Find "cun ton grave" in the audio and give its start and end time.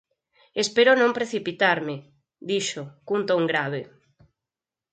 3.07-3.81